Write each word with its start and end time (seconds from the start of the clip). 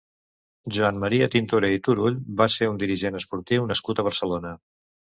Joan 0.77 0.97
Maria 1.03 1.27
Tintoré 1.35 1.71
i 1.77 1.83
Turull 1.89 2.19
va 2.41 2.49
ser 2.57 2.73
un 2.75 2.83
dirigent 2.87 3.23
esportiu 3.23 3.71
nascut 3.75 3.99
a 4.07 4.11
Barcelona. 4.13 4.61